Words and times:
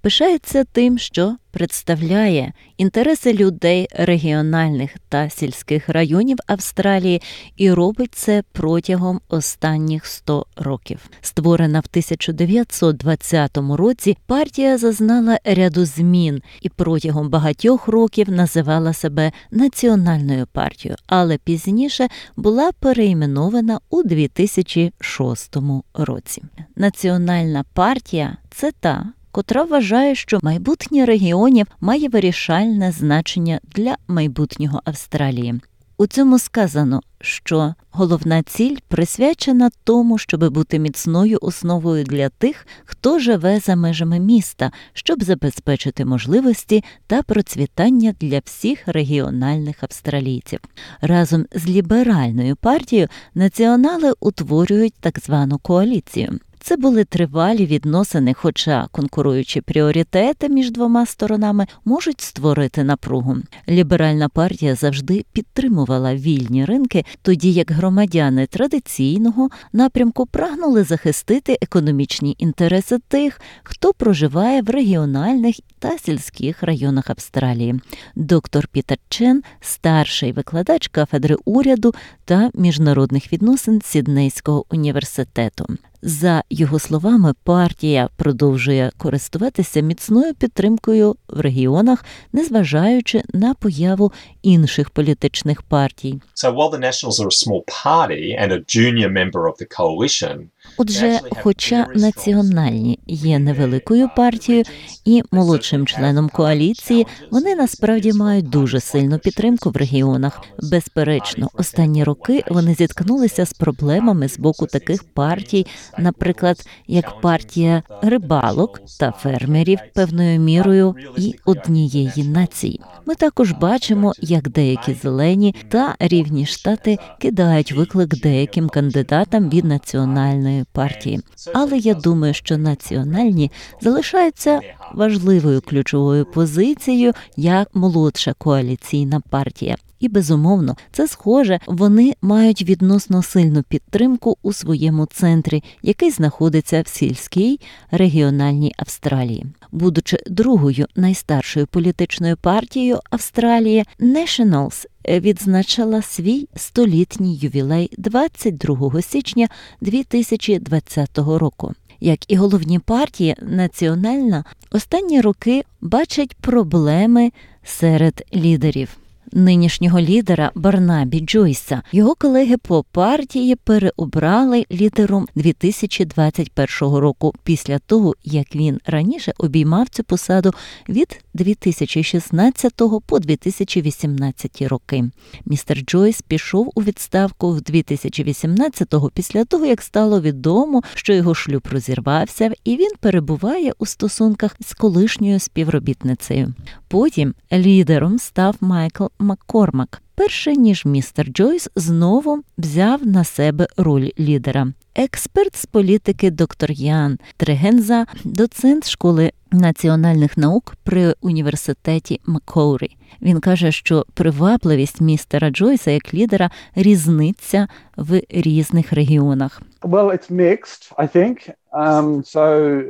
пишається 0.00 0.64
тим, 0.64 0.98
що 0.98 1.36
представляє 1.50 2.52
інтереси 2.76 3.32
людей 3.32 3.88
регіональних 3.92 4.90
та 5.08 5.30
сільських 5.30 5.88
районів 5.88 6.38
Австралії 6.46 7.22
і 7.56 7.72
робить 7.72 8.14
це 8.14 8.42
протягом 8.52 9.20
останніх 9.28 10.06
100 10.06 10.46
років. 10.56 11.00
Створена 11.20 11.80
в 11.80 11.86
1920 11.90 13.56
році, 13.56 14.16
партія 14.26 14.78
зазнала 14.78 15.38
ряду 15.44 15.84
змін 15.84 16.42
і 16.62 16.68
протягом 16.68 17.30
багатьох 17.30 17.88
років 17.88 18.30
називала 18.30 18.92
себе 18.92 19.32
національною 19.50 20.46
партією, 20.52 20.96
але 21.06 21.38
пізніше 21.38 22.08
була 22.36 22.72
переіменована 22.72 23.80
у 23.90 24.02
2006 24.02 25.56
році. 25.94 26.42
Національна 26.76 27.64
партія 27.74 28.36
це 28.50 28.72
та 28.80 29.12
котра 29.38 29.64
вважає, 29.64 30.14
що 30.14 30.38
майбутнє 30.42 31.04
регіонів 31.04 31.66
має 31.80 32.08
вирішальне 32.08 32.92
значення 32.92 33.60
для 33.74 33.96
майбутнього 34.08 34.80
Австралії. 34.84 35.60
У 35.96 36.06
цьому 36.06 36.38
сказано, 36.38 37.00
що 37.20 37.74
головна 37.90 38.42
ціль 38.42 38.76
присвячена 38.88 39.70
тому, 39.84 40.18
щоб 40.18 40.52
бути 40.52 40.78
міцною 40.78 41.38
основою 41.40 42.04
для 42.04 42.28
тих, 42.28 42.66
хто 42.84 43.18
живе 43.18 43.60
за 43.60 43.76
межами 43.76 44.20
міста, 44.20 44.72
щоб 44.92 45.22
забезпечити 45.22 46.04
можливості 46.04 46.84
та 47.06 47.22
процвітання 47.22 48.14
для 48.20 48.40
всіх 48.44 48.78
регіональних 48.86 49.82
австралійців. 49.82 50.60
Разом 51.00 51.46
з 51.54 51.66
ліберальною 51.66 52.56
партією 52.56 53.08
націонали 53.34 54.12
утворюють 54.20 54.94
так 55.00 55.18
звану 55.18 55.58
коаліцію. 55.58 56.38
Це 56.68 56.76
були 56.76 57.04
тривалі 57.04 57.66
відносини, 57.66 58.34
хоча 58.34 58.88
конкуруючі 58.92 59.60
пріоритети 59.60 60.48
між 60.48 60.70
двома 60.70 61.06
сторонами 61.06 61.66
можуть 61.84 62.20
створити 62.20 62.84
напругу. 62.84 63.36
Ліберальна 63.68 64.28
партія 64.28 64.74
завжди 64.74 65.24
підтримувала 65.32 66.14
вільні 66.14 66.64
ринки, 66.64 67.04
тоді 67.22 67.52
як 67.52 67.70
громадяни 67.70 68.46
традиційного 68.46 69.48
напрямку 69.72 70.26
прагнули 70.26 70.84
захистити 70.84 71.58
економічні 71.62 72.34
інтереси 72.38 72.98
тих, 73.08 73.40
хто 73.62 73.92
проживає 73.92 74.62
в 74.62 74.70
регіональних 74.70 75.56
та 75.78 75.98
сільських 75.98 76.62
районах 76.62 77.10
Австралії. 77.10 77.80
Доктор 78.14 78.66
Пітер 78.66 78.98
Чен, 79.08 79.42
старший 79.60 80.32
викладач 80.32 80.88
кафедри 80.88 81.36
уряду 81.44 81.94
та 82.24 82.50
міжнародних 82.54 83.32
відносин 83.32 83.80
Сіднейського 83.84 84.64
університету. 84.70 85.66
За 86.02 86.42
його 86.50 86.78
словами, 86.78 87.34
партія 87.44 88.08
продовжує 88.16 88.90
користуватися 88.98 89.80
міцною 89.80 90.34
підтримкою 90.34 91.16
в 91.28 91.40
регіонах, 91.40 92.04
незважаючи 92.32 93.22
на 93.34 93.54
появу 93.54 94.12
інших 94.42 94.90
політичних 94.90 95.62
партій. 95.62 96.20
So 96.34 96.54
while 96.54 96.70
the 96.70 96.80
Nationals 96.80 97.20
are 97.20 97.26
a 97.26 97.46
small 97.46 97.62
party 97.84 98.36
and 98.40 98.52
a 98.52 98.58
junior 98.76 99.10
member 99.10 99.42
of 99.50 99.56
the 99.60 99.66
coalition, 99.78 100.48
Отже, 100.76 101.20
хоча 101.42 101.86
національні 101.94 102.98
є 103.06 103.38
невеликою 103.38 104.08
партією 104.16 104.64
і 105.04 105.22
молодшим 105.30 105.86
членом 105.86 106.28
коаліції, 106.28 107.06
вони 107.30 107.54
насправді 107.54 108.12
мають 108.12 108.48
дуже 108.48 108.80
сильну 108.80 109.18
підтримку 109.18 109.70
в 109.70 109.76
регіонах. 109.76 110.40
Безперечно, 110.62 111.50
останні 111.52 112.04
роки 112.04 112.44
вони 112.50 112.74
зіткнулися 112.74 113.46
з 113.46 113.52
проблемами 113.52 114.28
з 114.28 114.38
боку 114.38 114.66
таких 114.66 115.04
партій, 115.04 115.66
наприклад, 115.98 116.66
як 116.86 117.20
партія 117.20 117.82
рибалок 118.02 118.80
та 118.98 119.12
фермерів 119.12 119.78
певною 119.94 120.40
мірою 120.40 120.94
і 121.16 121.34
однієї 121.44 122.24
нації. 122.24 122.80
Ми 123.06 123.14
також 123.14 123.52
бачимо, 123.52 124.12
як 124.20 124.48
деякі 124.48 124.94
зелені 124.94 125.54
та 125.68 125.94
рівні 125.98 126.46
штати 126.46 126.98
кидають 127.20 127.72
виклик 127.72 128.20
деяким 128.20 128.68
кандидатам 128.68 129.50
від 129.50 129.64
національної 129.64 130.57
партії. 130.72 131.20
Але 131.54 131.78
я 131.78 131.94
думаю, 131.94 132.34
що 132.34 132.58
національні 132.58 133.50
залишаються 133.80 134.60
важливою 134.94 135.60
ключовою 135.60 136.24
позицією 136.24 137.12
як 137.36 137.68
молодша 137.74 138.32
коаліційна 138.38 139.20
партія. 139.30 139.76
І 140.00 140.08
безумовно, 140.08 140.76
це 140.92 141.08
схоже, 141.08 141.60
вони 141.66 142.14
мають 142.22 142.62
відносно 142.62 143.22
сильну 143.22 143.62
підтримку 143.62 144.38
у 144.42 144.52
своєму 144.52 145.06
центрі, 145.06 145.64
який 145.82 146.10
знаходиться 146.10 146.82
в 146.82 146.88
сільській 146.88 147.60
регіональній 147.90 148.74
Австралії. 148.76 149.46
Будучи 149.72 150.18
другою 150.26 150.86
найстаршою 150.96 151.66
політичною 151.66 152.36
партією 152.36 153.00
Австралії, 153.10 153.84
Nationals 154.00 154.86
відзначила 155.08 156.02
свій 156.02 156.48
столітній 156.56 157.36
ювілей 157.36 157.90
22 157.98 159.02
січня 159.02 159.48
2020 159.80 161.18
року. 161.18 161.74
Як 162.00 162.32
і 162.32 162.36
головні 162.36 162.78
партії, 162.78 163.36
національна 163.42 164.44
останні 164.70 165.20
роки 165.20 165.64
бачать 165.80 166.34
проблеми 166.34 167.32
серед 167.62 168.24
лідерів 168.34 168.98
нинішнього 169.32 170.00
лідера 170.00 170.50
Барнабі 170.54 171.20
Джойса. 171.20 171.82
Його 171.92 172.14
колеги 172.14 172.56
по 172.56 172.84
партії 172.92 173.56
переобрали 173.56 174.66
лідером 174.72 175.28
2021 175.34 176.70
року 176.80 177.34
після 177.44 177.78
того, 177.78 178.14
як 178.24 178.56
він 178.56 178.80
раніше 178.86 179.32
обіймав 179.38 179.88
цю 179.88 180.04
посаду 180.04 180.52
від 180.88 181.24
2016 181.34 182.82
по 183.06 183.18
2018 183.18 184.62
роки. 184.62 185.04
Містер 185.46 185.80
Джойс 185.80 186.22
пішов 186.22 186.72
у 186.74 186.82
відставку 186.82 187.52
в 187.52 187.58
2018-го 187.58 189.10
після 189.14 189.44
того, 189.44 189.66
як 189.66 189.82
стало 189.82 190.20
відомо, 190.20 190.82
що 190.94 191.12
його 191.12 191.34
шлюб 191.34 191.68
розірвався, 191.72 192.52
і 192.64 192.76
він 192.76 192.90
перебуває 193.00 193.72
у 193.78 193.86
стосунках 193.86 194.56
з 194.60 194.74
колишньою 194.74 195.38
співробітницею. 195.38 196.54
Потім 196.88 197.34
лідером 197.52 198.18
став 198.18 198.56
Майкл 198.60 199.04
Маккормак, 199.18 200.02
перше 200.14 200.56
ніж 200.56 200.84
містер 200.84 201.26
Джойс 201.26 201.70
знову 201.76 202.42
взяв 202.58 203.06
на 203.06 203.24
себе 203.24 203.66
роль 203.76 204.10
лідера. 204.18 204.72
Експерт 204.94 205.56
з 205.56 205.66
політики 205.66 206.30
доктор 206.30 206.70
Ян 206.70 207.18
Трегенза, 207.36 208.06
доцент 208.24 208.88
школи 208.88 209.32
національних 209.52 210.36
наук 210.38 210.74
при 210.84 211.14
університеті 211.20 212.20
Маккоурі. 212.26 212.96
Він 213.22 213.40
каже, 213.40 213.72
що 213.72 214.06
привабливість 214.14 215.00
містера 215.00 215.50
Джойса 215.50 215.90
як 215.90 216.14
лідера 216.14 216.50
різниця 216.74 217.68
в 217.96 218.22
різних 218.28 218.92
регіонах. 218.92 219.62
Well, 219.82 220.10
it's 220.10 220.30
mixed, 220.30 220.94
I 220.96 221.16
think. 221.16 221.50
Um, 221.72 222.22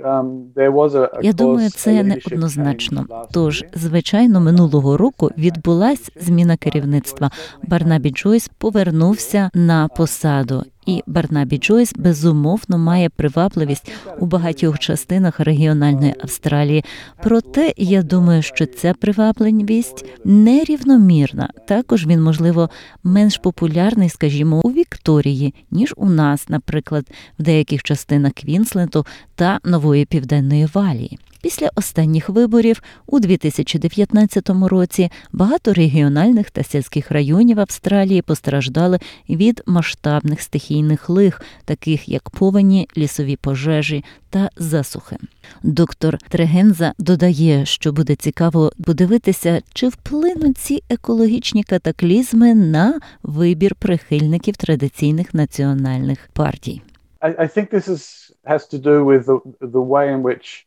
um, 0.04 1.08
Я 1.22 1.32
думаю, 1.32 1.70
це 1.70 2.02
не 2.02 2.14
leadership 2.14 2.34
однозначно. 2.34 3.00
change 3.00 3.08
last 3.08 3.26
Тож, 3.32 3.64
звичайно, 3.74 4.40
минулого 4.40 4.96
року 4.96 5.30
відбулась 5.38 6.10
зміна 6.20 6.56
керівництва. 6.56 7.30
Барнабі 7.62 8.10
Джойс 8.10 8.50
повернувся 8.58 9.50
на 9.54 9.88
посаду, 9.88 10.64
і 10.86 11.02
Барнабі 11.06 11.58
Джойс 11.58 11.94
безумовно 11.96 12.78
має 12.78 13.08
привабливість 13.08 13.92
у 14.18 14.26
багатьох 14.26 14.78
частинах 14.78 15.40
регіональної 15.40 16.14
Австралії. 16.20 16.84
Проте 17.22 17.72
я 17.76 18.02
думаю, 18.02 18.42
що 18.42 18.66
ця 18.66 18.94
привабливість 18.94 20.04
нерівномірна. 20.24 21.48
Також 21.68 22.06
він, 22.06 22.22
можливо, 22.22 22.70
менш 23.04 23.38
популярний, 23.38 24.08
скажімо, 24.08 24.60
у 24.64 24.70
Вікторії, 24.70 25.54
ніж 25.70 25.94
у 25.96 26.08
нас, 26.08 26.48
наприклад, 26.48 27.06
в 27.38 27.42
деяких 27.42 27.82
частинах 27.82 28.32
Квінсленду 28.68 29.06
та 29.34 29.60
Нової 29.64 30.04
Південної 30.04 30.68
Валії. 30.74 31.18
Після 31.42 31.70
останніх 31.74 32.28
виборів 32.28 32.82
у 33.06 33.20
2019 33.20 34.50
році 34.50 35.10
багато 35.32 35.72
регіональних 35.72 36.50
та 36.50 36.62
сільських 36.62 37.10
районів 37.10 37.60
Австралії 37.60 38.22
постраждали 38.22 38.98
від 39.28 39.62
масштабних 39.66 40.40
стихійних 40.40 41.08
лих, 41.10 41.42
таких 41.64 42.08
як 42.08 42.30
повені, 42.30 42.88
лісові 42.96 43.36
пожежі 43.36 44.04
та 44.30 44.50
засухи. 44.56 45.16
Доктор 45.62 46.18
Трегенза 46.28 46.92
додає, 46.98 47.66
що 47.66 47.92
буде 47.92 48.14
цікаво 48.14 48.72
подивитися, 48.84 49.62
чи 49.74 49.88
вплинуть 49.88 50.58
ці 50.58 50.82
екологічні 50.88 51.62
катаклізми 51.62 52.54
на 52.54 53.00
вибір 53.22 53.74
прихильників 53.74 54.56
традиційних 54.56 55.34
національних 55.34 56.28
партій. 56.32 56.82
I, 57.20 57.28
I 57.44 57.46
think 57.46 57.70
this 57.70 57.88
is 57.88 58.30
has 58.44 58.68
to 58.68 58.78
do 58.78 59.04
with 59.04 59.26
the, 59.26 59.40
the 59.60 59.80
way 59.80 60.12
in 60.12 60.22
which 60.22 60.66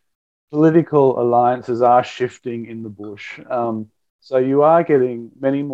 political 0.51 1.19
alliances 1.21 1.81
are 1.81 2.03
shifting 2.03 2.65
in 2.65 2.83
the 2.83 2.89
bush. 2.89 3.39
Um, 3.49 3.89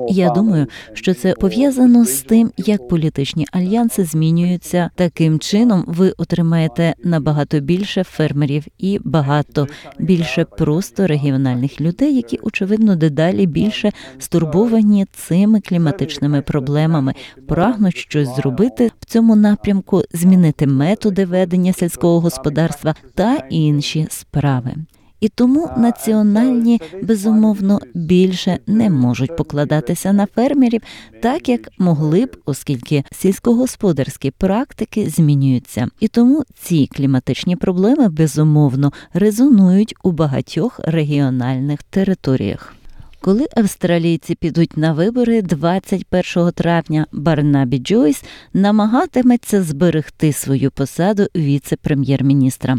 Я 0.10 0.30
думаю, 0.30 0.68
що 0.94 1.14
це 1.14 1.34
пов'язано 1.34 2.06
з 2.06 2.22
тим, 2.22 2.52
як 2.58 2.88
політичні 2.88 3.48
альянси 3.52 4.04
змінюються. 4.04 4.90
Таким 4.96 5.40
чином, 5.40 5.84
ви 5.88 6.14
отримаєте 6.18 6.94
набагато 7.04 7.60
більше 7.60 8.04
фермерів 8.04 8.66
і 8.78 9.00
багато 9.04 9.68
більше 10.00 10.46
просто 10.46 11.08
регіональних 11.08 11.82
людей, 11.82 12.16
які 12.16 12.40
очевидно 12.42 12.96
дедалі 12.96 13.46
більше 13.46 13.92
стурбовані 14.18 15.06
цими 15.06 15.62
кліматичними 15.62 16.42
проблемами, 16.42 17.14
прагнуть 17.48 17.98
щось 17.98 18.36
зробити 18.36 18.92
в 19.00 19.06
цьому 19.06 19.36
напрямку, 19.36 20.02
змінити 20.14 20.68
методи 20.68 21.26
ведення 21.26 21.74
сільського 21.74 22.20
господарства 22.20 22.96
та 23.16 23.36
інші 23.50 24.08
справи. 24.10 24.74
І 25.19 25.30
тому 25.30 25.69
національні 25.78 26.81
безумовно 27.04 27.80
більше 27.94 28.60
не 28.68 28.90
можуть 28.90 29.36
покладатися 29.36 30.14
на 30.14 30.25
фермерів, 30.25 30.81
так 31.22 31.50
як 31.50 31.69
могли 31.78 32.25
б, 32.25 32.38
оскільки 32.46 33.04
сільськогосподарські 33.12 34.31
практики 34.31 35.10
змінюються. 35.10 35.88
І 36.00 36.08
тому 36.08 36.44
ці 36.62 36.88
кліматичні 36.88 37.56
проблеми 37.56 38.10
безумовно 38.10 38.94
резонують 39.14 39.96
у 40.04 40.12
багатьох 40.12 40.80
регіональних 40.84 41.84
територіях. 41.84 42.74
Коли 43.19 43.48
австралійці 43.56 44.36
підуть 44.36 44.78
на 44.78 44.94
вибори 44.94 45.42
21 45.42 46.52
травня, 46.52 47.06
Барнабі 47.12 47.78
Джойс 47.80 48.24
намагатиметься 48.54 49.64
зберегти 49.64 50.34
свою 50.34 50.72
посаду 50.72 51.28
віце-прем'єр-міністра. 51.36 52.78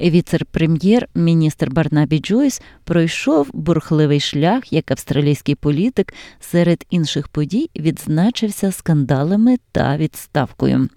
Віце-прем'єр, 0.00 1.08
міністр 1.14 1.70
Барнабі 1.70 2.18
Джойс 2.18 2.62
пройшов 2.84 3.50
бурхливий 3.52 4.20
шлях 4.20 4.72
як 4.72 4.90
австралійський 4.90 5.54
політик. 5.54 6.14
Серед 6.40 6.86
інших 6.90 7.28
подій 7.28 7.70
відзначився 7.76 8.72
скандалами 8.72 9.56
та 9.72 9.96
відставкою. 9.96 10.88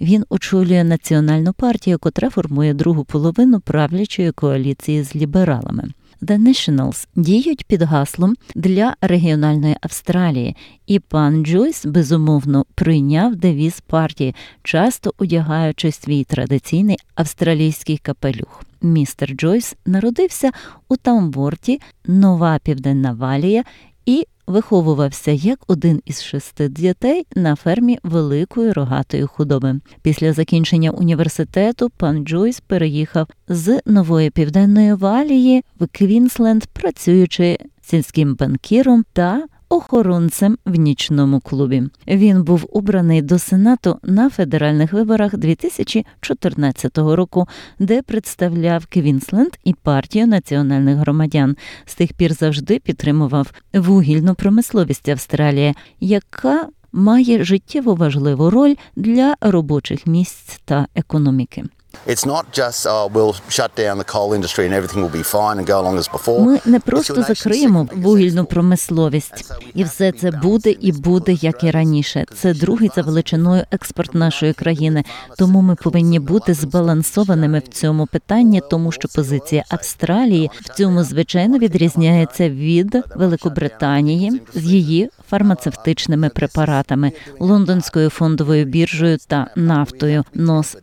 Він 0.00 0.24
очолює 0.28 0.84
національну 0.84 1.52
партію, 1.52 1.98
котра 1.98 2.30
формує 2.30 2.74
другу 2.74 3.04
половину 3.04 3.60
правлячої 3.60 4.32
коаліції 4.32 5.02
з 5.02 5.16
лібералами. 5.16 5.88
The 6.22 6.38
Nationals 6.38 7.06
діють 7.16 7.64
під 7.64 7.82
гаслом 7.82 8.34
для 8.54 8.96
регіональної 9.00 9.76
Австралії, 9.80 10.56
і 10.86 10.98
пан 10.98 11.44
Джойс 11.44 11.86
безумовно 11.86 12.64
прийняв 12.74 13.36
девіз 13.36 13.80
партії, 13.80 14.34
часто 14.62 15.14
одягаючи 15.18 15.92
свій 15.92 16.24
традиційний 16.24 16.96
австралійський 17.14 17.98
капелюх. 17.98 18.62
Містер 18.82 19.32
Джойс 19.32 19.76
народився 19.86 20.50
у 20.88 20.96
Тамворті, 20.96 21.80
Нова 22.06 22.58
Південна 22.62 23.12
Валія, 23.12 23.64
і 24.06 24.26
виховувався 24.50 25.30
як 25.30 25.58
один 25.68 26.02
із 26.04 26.22
шести 26.22 26.68
дітей 26.68 27.26
на 27.36 27.56
фермі 27.56 27.98
великої 28.02 28.72
рогатої 28.72 29.26
худоби. 29.26 29.80
Після 30.02 30.32
закінчення 30.32 30.90
університету 30.90 31.90
пан 31.96 32.26
Джойс 32.26 32.60
переїхав 32.60 33.28
з 33.48 33.80
Нової 33.86 34.30
Південної 34.30 34.94
Валії 34.94 35.64
в 35.80 35.86
Квінсленд, 35.92 36.64
працюючи 36.64 37.58
сільським 37.82 38.34
банкіром 38.34 39.04
та 39.12 39.42
охоронцем 39.70 40.58
в 40.64 40.74
нічному 40.74 41.40
клубі. 41.40 41.82
Він 42.06 42.42
був 42.42 42.66
обраний 42.72 43.22
до 43.22 43.38
сенату 43.38 43.98
на 44.02 44.30
федеральних 44.30 44.92
виборах 44.92 45.36
2014 45.36 46.98
року, 46.98 47.48
де 47.78 48.02
представляв 48.02 48.86
Квінсленд 48.86 49.50
і 49.64 49.74
партію 49.74 50.26
національних 50.26 50.96
громадян. 50.96 51.56
З 51.84 51.94
тих 51.94 52.12
пір 52.12 52.32
завжди 52.32 52.78
підтримував 52.78 53.52
вугільну 53.74 54.34
промисловість 54.34 55.08
Австралії, 55.08 55.74
яка 56.00 56.68
має 56.92 57.44
життєво 57.44 57.94
важливу 57.94 58.50
роль 58.50 58.74
для 58.96 59.34
робочих 59.40 60.06
місць 60.06 60.60
та 60.64 60.86
економіки. 60.94 61.64
Oh. 66.26 66.40
Ми 66.40 66.60
не 66.64 66.80
просто 66.80 67.22
закриємо 67.22 67.88
вугільну 67.92 68.44
промисловість, 68.44 69.52
і 69.74 69.84
все 69.84 70.12
це 70.12 70.30
буде 70.30 70.70
і 70.70 70.92
буде 70.92 71.32
як 71.32 71.64
і 71.64 71.70
раніше. 71.70 72.24
Це 72.34 72.54
другий 72.54 72.90
за 72.96 73.02
величиною 73.02 73.64
експорт 73.70 74.14
нашої 74.14 74.52
країни. 74.52 75.04
Тому 75.38 75.60
ми 75.62 75.74
повинні 75.74 76.18
бути 76.20 76.54
збалансованими 76.54 77.58
в 77.58 77.68
цьому 77.68 78.06
питанні, 78.06 78.62
тому 78.70 78.92
що 78.92 79.08
позиція 79.08 79.64
Австралії 79.68 80.50
в 80.60 80.68
цьому 80.68 81.04
звичайно 81.04 81.58
відрізняється 81.58 82.48
від 82.50 82.96
Великобританії 83.16 84.42
з 84.54 84.64
її 84.64 85.10
фармацевтичними 85.30 86.28
препаратами, 86.28 87.12
лондонською 87.38 88.10
фондовою 88.10 88.64
біржею 88.64 89.18
та 89.28 89.46
нафтою 89.56 90.24
NOS 90.36 90.76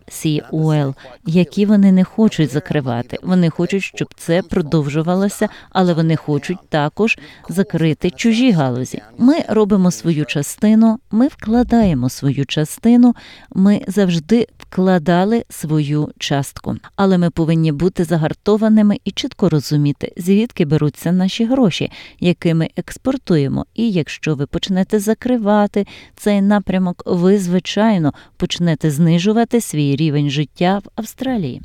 які 1.25 1.65
вони 1.65 1.91
не 1.91 2.03
хочуть 2.03 2.51
закривати. 2.51 3.17
Вони 3.23 3.49
хочуть, 3.49 3.83
щоб 3.83 4.07
це 4.17 4.41
продовжувалося, 4.41 5.49
але 5.69 5.94
вони 5.94 6.15
хочуть 6.15 6.69
також 6.69 7.17
закрити 7.49 8.09
чужі 8.09 8.51
галузі. 8.51 9.01
Ми 9.17 9.35
робимо 9.47 9.91
свою 9.91 10.25
частину, 10.25 10.99
ми 11.11 11.27
вкладаємо 11.27 12.09
свою 12.09 12.45
частину. 12.45 13.15
Ми 13.55 13.81
завжди 13.88 14.47
вкладали 14.72 15.44
свою 15.50 16.10
частку, 16.18 16.75
але 16.96 17.18
ми 17.18 17.30
повинні 17.30 17.72
бути 17.72 18.04
загартованими 18.04 18.98
і 19.06 19.12
чітко 19.12 19.50
розуміти, 19.50 20.14
звідки 20.18 20.66
беруться 20.66 21.12
наші 21.12 21.46
гроші, 21.46 21.92
які 22.19 22.54
ми 22.54 22.69
експортуємо. 22.78 23.66
І 23.75 23.92
якщо 23.92 24.36
ви 24.36 24.46
почнете 24.46 25.00
закривати 25.00 25.88
цей 26.16 26.42
напрямок, 26.42 27.04
ви 27.06 27.40
звичайно 27.40 28.14
почнете 28.38 28.92
знижувати 28.92 29.62
свій 29.62 29.96
рівень 29.96 30.30
життя 30.30 30.81
в 30.86 30.90
Австралії. 30.96 31.62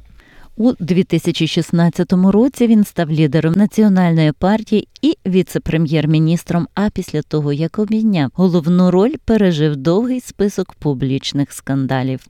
У 0.56 0.72
2016 0.78 2.12
році 2.12 2.66
він 2.66 2.84
став 2.84 3.10
лідером 3.10 3.54
національної 3.56 4.32
партії 4.32 4.88
і 5.02 5.16
віце-прем'єр-міністром. 5.26 6.68
А 6.74 6.90
після 6.90 7.22
того, 7.22 7.52
як 7.52 7.78
обійняв 7.78 8.30
головну 8.34 8.90
роль, 8.90 9.12
пережив 9.24 9.76
довгий 9.76 10.20
список 10.20 10.72
публічних 10.72 11.52
скандалів. 11.52 12.26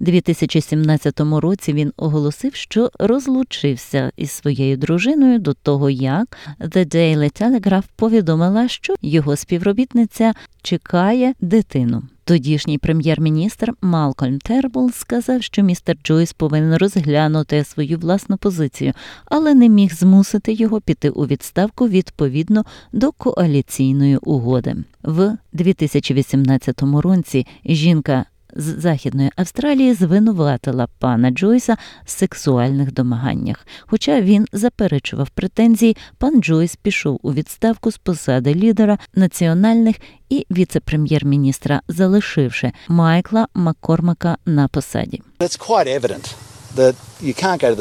У 0.00 0.04
2017 0.04 1.20
році 1.20 1.72
він 1.72 1.92
оголосив, 1.96 2.54
що 2.54 2.90
розлучився 2.98 4.12
із 4.16 4.30
своєю 4.30 4.76
дружиною 4.76 5.38
до 5.38 5.54
того, 5.54 5.90
як 5.90 6.36
The 6.60 6.94
Daily 6.94 7.42
Telegraph 7.42 7.84
повідомила, 7.96 8.68
що 8.68 8.94
його 9.02 9.36
співробітниця 9.36 10.34
чекає 10.64 11.34
дитину. 11.40 12.02
Тодішній 12.24 12.78
прем'єр-міністр 12.78 13.72
Малкольм 13.82 14.38
Тербул 14.38 14.90
сказав, 14.92 15.42
що 15.42 15.62
містер 15.62 15.96
Джойс 16.04 16.32
повинен 16.32 16.76
розглянути 16.76 17.64
свою 17.64 17.98
власну 17.98 18.36
позицію, 18.36 18.92
але 19.24 19.54
не 19.54 19.68
міг 19.68 19.94
змусити 19.94 20.52
його 20.52 20.80
піти 20.80 21.10
у 21.10 21.26
відставку 21.26 21.88
відповідно 21.88 22.64
до 22.92 23.12
коаліційної 23.12 24.16
угоди. 24.16 24.76
В 25.02 25.36
2018 25.52 26.82
році 26.82 27.46
жінка 27.66 28.24
з 28.56 28.80
Західної 28.80 29.30
Австралії 29.36 29.94
звинуватила 29.94 30.88
пана 30.98 31.30
Джойса 31.30 31.76
в 32.04 32.10
сексуальних 32.10 32.92
домаганнях. 32.92 33.66
Хоча 33.80 34.20
він 34.20 34.46
заперечував 34.52 35.30
претензії, 35.30 35.96
пан 36.18 36.42
Джойс 36.42 36.76
пішов 36.76 37.20
у 37.22 37.32
відставку 37.32 37.90
з 37.90 37.98
посади 37.98 38.54
лідера 38.54 38.98
національних 39.14 39.96
і 40.28 40.46
віце-прем'єр-міністра, 40.50 41.80
залишивши 41.88 42.72
Майкла 42.88 43.48
Маккормака 43.54 44.36
на 44.46 44.68
посаді. 44.68 45.22
It's 45.40 45.68
quite 45.68 46.00
evident 46.00 46.34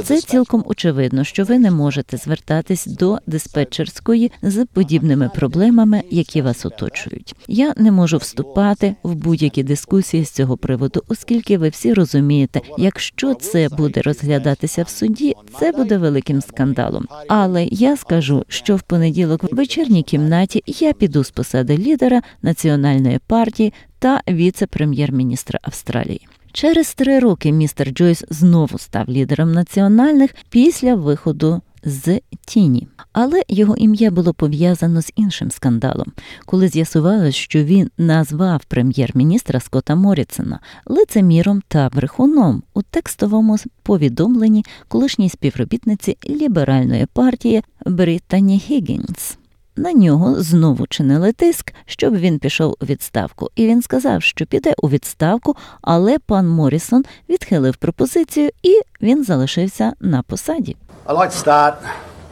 Це 0.03 0.21
цілком 0.21 0.63
очевидно, 0.67 1.23
що 1.23 1.43
ви 1.43 1.59
не 1.59 1.71
можете 1.71 2.17
звертатись 2.17 2.85
до 2.85 3.19
диспетчерської 3.27 4.31
з 4.41 4.65
подібними 4.65 5.29
проблемами, 5.35 6.03
які 6.09 6.41
вас 6.41 6.65
оточують. 6.65 7.35
Я 7.47 7.73
не 7.77 7.91
можу 7.91 8.17
вступати 8.17 8.95
в 9.03 9.15
будь-які 9.15 9.63
дискусії 9.63 10.25
з 10.25 10.29
цього 10.29 10.57
приводу, 10.57 11.03
оскільки 11.07 11.57
ви 11.57 11.69
всі 11.69 11.93
розумієте, 11.93 12.61
якщо 12.77 13.33
це 13.33 13.69
буде 13.69 14.01
розглядатися 14.01 14.83
в 14.83 14.89
суді, 14.89 15.35
це 15.59 15.71
буде 15.71 15.97
великим 15.97 16.41
скандалом. 16.41 17.07
Але 17.27 17.65
я 17.65 17.97
скажу, 17.97 18.45
що 18.47 18.75
в 18.75 18.81
понеділок 18.81 19.43
в 19.43 19.55
вечірній 19.55 20.03
кімнаті 20.03 20.63
я 20.67 20.93
піду 20.93 21.23
з 21.23 21.31
посади 21.31 21.77
лідера 21.77 22.21
національної 22.41 23.19
партії 23.27 23.73
та 23.99 24.21
віце-прем'єр-міністра 24.29 25.59
Австралії. 25.63 26.27
Через 26.53 26.93
три 26.93 27.19
роки 27.19 27.51
містер 27.51 27.91
Джойс 27.91 28.25
знову 28.29 28.77
став 28.77 29.09
лідером 29.09 29.51
національних 29.51 30.35
після 30.49 30.95
виходу 30.95 31.61
з 31.83 32.21
тіні. 32.45 32.87
Але 33.13 33.43
його 33.47 33.75
ім'я 33.77 34.11
було 34.11 34.33
пов'язано 34.33 35.01
з 35.01 35.11
іншим 35.15 35.51
скандалом, 35.51 36.11
коли 36.45 36.67
з'ясувалось, 36.67 37.35
що 37.35 37.63
він 37.63 37.89
назвав 37.97 38.65
прем'єр-міністра 38.65 39.59
Скотта 39.59 39.95
Морісона 39.95 40.59
лицеміром 40.85 41.61
та 41.67 41.89
брехуном 41.89 42.63
у 42.73 42.81
текстовому 42.81 43.57
повідомленні 43.83 44.65
колишній 44.87 45.29
співробітниці 45.29 46.17
ліберальної 46.29 47.05
партії 47.13 47.63
Британі 47.85 48.57
Гіггінс. 48.69 49.37
На 49.75 49.93
нього 49.93 50.41
знову 50.41 50.87
чинили 50.87 51.31
тиск, 51.31 51.73
щоб 51.85 52.15
він 52.15 52.39
пішов 52.39 52.75
у 52.81 52.85
відставку, 52.85 53.49
і 53.55 53.67
він 53.67 53.81
сказав, 53.81 54.23
що 54.23 54.45
піде 54.45 54.73
у 54.81 54.89
відставку, 54.89 55.55
але 55.81 56.19
пан 56.19 56.47
Морісон 56.47 57.03
відхилив 57.29 57.75
пропозицію, 57.75 58.49
і 58.63 58.81
він 59.01 59.23
залишився 59.23 59.93
на 59.99 60.23
посаді. 60.23 60.75
I'd 61.05 61.17
like 61.17 61.31
to 61.31 61.43
start 61.45 61.75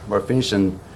where 0.08 0.20
I 0.20 0.91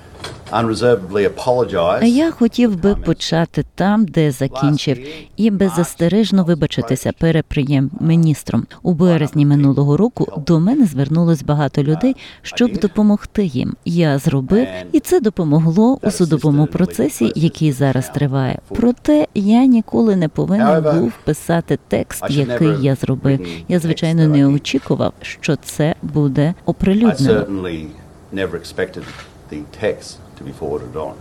Я 2.06 2.30
хотів 2.30 2.80
би 2.82 2.94
почати 2.94 3.64
там, 3.74 4.04
де 4.04 4.30
закінчив, 4.30 4.98
і 5.36 5.50
беззастережно 5.50 6.44
вибачитися 6.44 7.12
перед 7.18 7.44
прем'єр-міністром. 7.44 8.66
У 8.82 8.92
березні 8.92 9.46
минулого 9.46 9.96
року 9.96 10.42
до 10.46 10.60
мене 10.60 10.86
звернулось 10.86 11.42
багато 11.42 11.82
людей, 11.82 12.16
щоб 12.42 12.78
допомогти 12.78 13.44
їм. 13.44 13.74
Я 13.84 14.18
зробив, 14.18 14.66
і 14.92 15.00
це 15.00 15.20
допомогло 15.20 15.98
у 16.02 16.10
судовому 16.10 16.66
процесі, 16.66 17.32
який 17.34 17.72
зараз 17.72 18.08
триває. 18.08 18.58
Проте 18.68 19.26
я 19.34 19.64
ніколи 19.64 20.16
не 20.16 20.28
повинен 20.28 20.82
був 21.00 21.12
писати 21.24 21.78
текст, 21.88 22.24
який 22.30 22.74
я 22.80 22.94
зробив. 22.94 23.46
Я 23.68 23.78
звичайно 23.78 24.28
не 24.28 24.46
очікував, 24.46 25.12
що 25.20 25.56
це 25.56 25.94
буде 26.02 26.54
оприлюднено. 26.66 27.44
The 29.48 29.62
text 29.72 30.18
to 30.36 30.44
be 30.44 30.52
forwarded 30.52 30.96
on. 30.96 31.20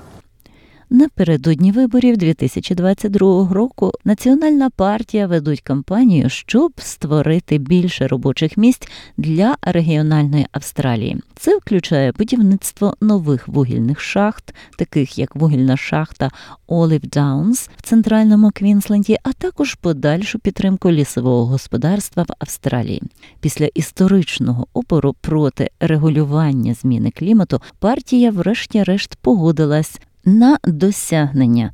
Напередодні 0.89 1.71
виборів 1.71 2.17
2022 2.17 3.53
року 3.53 3.91
Національна 4.03 4.69
партія 4.69 5.27
ведуть 5.27 5.61
кампанію, 5.61 6.29
щоб 6.29 6.71
створити 6.77 7.57
більше 7.57 8.07
робочих 8.07 8.57
місць 8.57 8.87
для 9.17 9.55
регіональної 9.61 10.47
Австралії. 10.51 11.17
Це 11.35 11.57
включає 11.57 12.11
будівництво 12.11 12.97
нових 13.01 13.47
вугільних 13.47 13.99
шахт, 13.99 14.55
таких 14.77 15.17
як 15.17 15.35
вугільна 15.35 15.77
шахта 15.77 16.31
Olive 16.67 17.09
Downs 17.09 17.69
в 17.77 17.81
центральному 17.81 18.51
Квінсленді, 18.53 19.17
а 19.23 19.33
також 19.33 19.75
подальшу 19.75 20.39
підтримку 20.39 20.91
лісового 20.91 21.45
господарства 21.45 22.23
в 22.23 22.33
Австралії. 22.39 23.01
Після 23.39 23.65
історичного 23.65 24.67
опору 24.73 25.15
проти 25.21 25.69
регулювання 25.79 26.73
зміни 26.73 27.11
клімату 27.11 27.61
партія, 27.79 28.31
врешті-решт, 28.31 29.15
погодилась 29.15 29.99
на 30.25 30.57
досягнення 30.63 31.71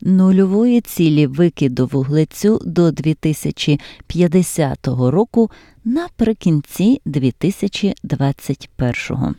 нульової 0.00 0.80
цілі 0.80 1.26
викиду 1.26 1.86
вуглецю 1.86 2.60
до 2.64 2.90
2050 2.90 4.86
року 4.86 5.50
наприкінці 5.84 7.00
2021. 7.04 9.34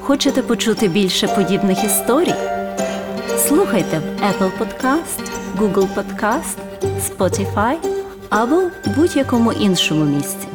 Хочете 0.00 0.42
почути 0.42 0.88
більше 0.88 1.28
подібних 1.28 1.84
історій? 1.84 2.34
Слухайте 3.38 3.98
в 3.98 4.02
Apple 4.02 4.50
Podcast, 4.58 5.30
Google 5.58 5.88
Podcast, 5.94 6.56
Spotify 6.82 7.76
або 8.30 8.62
будь-якому 8.96 9.52
іншому 9.52 10.04
місці. 10.04 10.48